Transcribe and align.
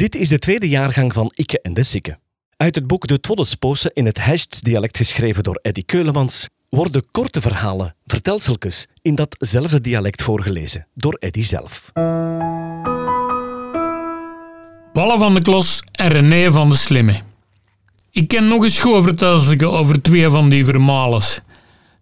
Dit 0.00 0.14
is 0.14 0.28
de 0.28 0.38
tweede 0.38 0.68
jaargang 0.68 1.12
van 1.12 1.32
Ikke 1.34 1.60
en 1.60 1.74
de 1.74 1.82
Sikke. 1.82 2.18
Uit 2.56 2.74
het 2.74 2.86
boek 2.86 3.06
De 3.06 3.20
Twoddesposen 3.20 3.90
in 3.94 4.06
het 4.06 4.24
Hechts-dialect 4.24 4.96
geschreven 4.96 5.42
door 5.42 5.58
Eddy 5.62 5.82
Keulemans 5.84 6.48
worden 6.68 7.10
korte 7.10 7.40
verhalen, 7.40 7.94
vertelseltjes, 8.06 8.86
in 9.02 9.14
datzelfde 9.14 9.80
dialect 9.80 10.22
voorgelezen 10.22 10.86
door 10.94 11.16
Eddy 11.18 11.42
zelf. 11.42 11.90
Ballen 14.92 15.18
van 15.18 15.34
de 15.34 15.42
Klos 15.42 15.82
en 15.92 16.08
René 16.08 16.50
van 16.52 16.70
de 16.70 16.76
Slimme. 16.76 17.20
Ik 18.10 18.28
ken 18.28 18.48
nog 18.48 18.64
eens 18.64 18.76
schoolvertelseltje 18.76 19.68
over 19.68 20.02
twee 20.02 20.28
van 20.28 20.48
die 20.48 20.64
vermalers. 20.64 21.40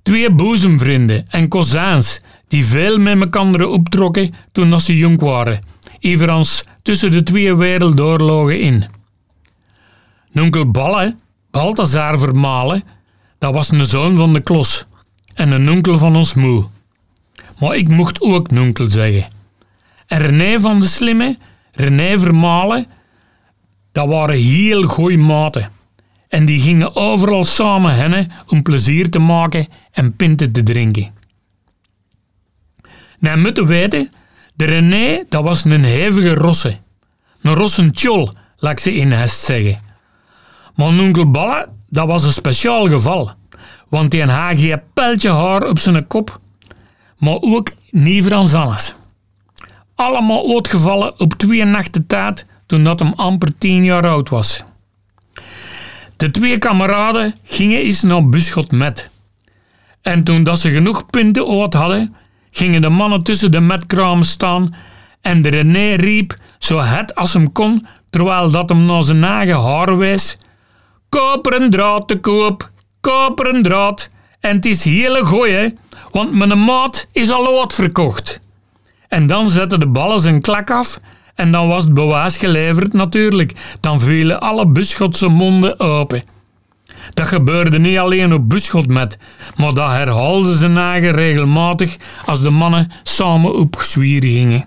Twee 0.02 0.32
boezemvrienden 0.32 1.26
en 1.28 1.48
kozijns 1.48 2.20
die 2.48 2.66
veel 2.66 2.98
met 2.98 3.20
elkaar 3.20 3.66
optrokken 3.66 4.34
toen 4.52 4.80
ze 4.80 4.96
jong 4.96 5.20
waren, 5.20 5.64
evenals 5.98 6.62
tussen 6.88 7.10
de 7.10 7.22
twee 7.22 7.56
wereldoorlogen 7.56 8.60
in. 8.60 8.84
Nonkel 10.32 10.70
Balle, 10.70 11.16
Balthazar 11.50 12.18
Vermalen, 12.18 12.82
dat 13.38 13.54
was 13.54 13.70
een 13.70 13.86
zoon 13.86 14.16
van 14.16 14.32
de 14.32 14.40
klos 14.40 14.86
en 15.34 15.50
een 15.50 15.70
onkel 15.70 15.98
van 15.98 16.16
ons 16.16 16.34
moe. 16.34 16.68
Maar 17.58 17.76
ik 17.76 17.88
mocht 17.88 18.20
ook 18.20 18.50
nonkel 18.50 18.88
zeggen. 18.88 19.26
En 20.06 20.18
René 20.18 20.60
van 20.60 20.80
de 20.80 20.86
Slimme, 20.86 21.38
René 21.72 22.18
Vermalen, 22.18 22.86
dat 23.92 24.08
waren 24.08 24.38
heel 24.38 24.82
goeie 24.82 25.18
maten. 25.18 25.70
En 26.28 26.46
die 26.46 26.60
gingen 26.60 26.96
overal 26.96 27.44
samen 27.44 27.94
hennen 27.94 28.30
om 28.46 28.62
plezier 28.62 29.10
te 29.10 29.18
maken 29.18 29.66
en 29.90 30.16
pinten 30.16 30.52
te 30.52 30.62
drinken. 30.62 31.12
Nou 33.18 33.38
moeten 33.38 33.66
weten, 33.66 34.08
de 34.54 34.64
René 34.64 35.24
dat 35.28 35.42
was 35.42 35.64
een 35.64 35.84
hevige 35.84 36.34
rosse. 36.34 36.78
Een 37.42 37.54
rossentjol, 37.54 38.30
laat 38.56 38.80
ze 38.80 38.94
in 38.94 39.12
Hest 39.12 39.44
zeggen. 39.44 39.80
Maar 40.74 40.88
onkel 40.88 41.30
Balle, 41.30 41.68
dat 41.88 42.06
was 42.06 42.24
een 42.24 42.32
speciaal 42.32 42.88
geval. 42.88 43.30
Want 43.88 44.10
die 44.10 44.24
had 44.24 44.58
geen 44.58 44.82
pijltje 44.94 45.30
haar 45.30 45.68
op 45.68 45.78
zijn 45.78 46.06
kop, 46.06 46.40
maar 47.18 47.36
ook 47.40 47.72
niet 47.90 48.26
van 48.26 48.46
zannes. 48.46 48.94
Allemaal 49.94 50.54
uitgevallen 50.54 51.20
op 51.20 51.34
twee 51.34 51.64
nachten 51.64 52.06
tijd 52.06 52.46
toen 52.66 52.84
dat 52.84 52.98
hem 52.98 53.12
amper 53.16 53.58
tien 53.58 53.84
jaar 53.84 54.06
oud 54.06 54.28
was. 54.28 54.64
De 56.16 56.30
twee 56.30 56.58
kameraden 56.58 57.34
gingen 57.44 57.78
eens 57.78 58.02
naar 58.02 58.28
Buschot 58.28 58.70
met. 58.70 59.10
En 60.02 60.24
toen 60.24 60.42
dat 60.42 60.60
ze 60.60 60.70
genoeg 60.70 61.06
punten 61.06 61.60
uit 61.60 61.74
hadden, 61.74 62.14
gingen 62.50 62.82
de 62.82 62.88
mannen 62.88 63.22
tussen 63.22 63.50
de 63.50 63.60
metkramen 63.60 64.24
staan 64.24 64.74
en 65.28 65.42
de 65.42 65.48
René 65.48 65.94
riep 65.94 66.34
zo 66.58 66.80
het 66.80 67.14
als 67.14 67.32
hem 67.32 67.52
kon, 67.52 67.86
terwijl 68.10 68.50
dat 68.50 68.68
hem 68.68 68.86
naar 68.86 69.04
zijn 69.04 69.24
eigen 69.24 69.60
haar 69.60 69.98
wees. 69.98 70.36
Koperen 71.08 71.70
draad 71.70 72.08
te 72.08 72.20
koop, 72.20 72.70
koperen 73.00 73.62
draad. 73.62 74.10
En 74.40 74.56
het 74.56 74.66
is 74.66 74.84
hele 74.84 75.24
goeie, 75.24 75.74
want 76.10 76.32
mijn 76.32 76.64
maat 76.64 77.06
is 77.12 77.30
al 77.30 77.60
uitverkocht. 77.60 78.40
En 79.08 79.26
dan 79.26 79.48
zette 79.48 79.78
de 79.78 79.86
ballen 79.88 80.20
zijn 80.20 80.40
klak 80.40 80.70
af 80.70 80.98
en 81.34 81.52
dan 81.52 81.68
was 81.68 81.84
het 81.84 81.94
bewijs 81.94 82.36
geleverd 82.36 82.92
natuurlijk. 82.92 83.76
Dan 83.80 84.00
vielen 84.00 84.40
alle 84.40 84.66
Buschotse 84.66 85.28
monden 85.28 85.80
open. 85.80 86.22
Dat 87.10 87.26
gebeurde 87.26 87.78
niet 87.78 87.98
alleen 87.98 88.34
op 88.34 88.48
Buschot 88.48 88.88
met, 88.88 89.18
maar 89.56 89.74
dat 89.74 89.90
herhaalden 89.90 90.56
ze 90.56 90.72
eigen 90.72 91.12
regelmatig 91.12 91.96
als 92.26 92.42
de 92.42 92.50
mannen 92.50 92.90
samen 93.02 93.54
op 93.54 93.76
gingen. 93.76 94.66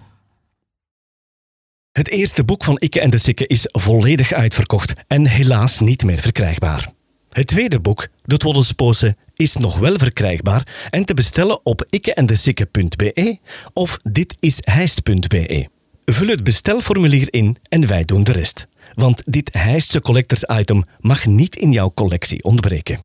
Het 1.92 2.10
eerste 2.10 2.44
boek 2.44 2.64
van 2.64 2.78
Ikke 2.80 3.00
en 3.00 3.10
de 3.10 3.18
Sikke 3.18 3.48
is 3.48 3.68
volledig 3.72 4.34
uitverkocht 4.34 4.94
en 5.08 5.28
helaas 5.28 5.80
niet 5.80 6.04
meer 6.04 6.20
verkrijgbaar. 6.20 6.92
Het 7.30 7.48
tweede 7.48 7.80
boek, 7.80 8.08
De 8.24 8.38
Twoddelsposen, 8.38 9.18
is 9.36 9.56
nog 9.56 9.78
wel 9.78 9.98
verkrijgbaar 9.98 10.68
en 10.90 11.06
te 11.06 11.14
bestellen 11.14 11.66
op 11.66 11.86
ikkeendesikke.be 11.90 13.38
of 13.74 13.98
ditisheist.be. 14.04 15.68
Vul 16.06 16.28
het 16.28 16.44
bestelformulier 16.44 17.28
in 17.34 17.58
en 17.70 17.88
wij 17.88 18.06
doen 18.06 18.24
de 18.24 18.32
rest. 18.32 18.68
Want 18.94 19.24
dit 19.26 19.50
Heistse 19.54 20.02
collectors 20.02 20.44
item 20.44 20.84
mag 21.00 21.26
niet 21.26 21.56
in 21.56 21.72
jouw 21.72 21.92
collectie 21.94 22.44
ontbreken. 22.44 23.00